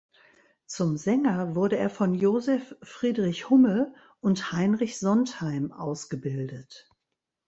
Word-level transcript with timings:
Zum 0.65 0.97
Sänger 0.97 1.53
wurde 1.53 1.77
er 1.77 1.91
von 1.91 2.15
Joseph 2.15 2.75
Friedrich 2.81 3.51
Hummel 3.51 3.93
und 4.19 4.51
Heinrich 4.51 4.97
Sontheim 4.97 5.71
ausgebildet. 5.71 6.89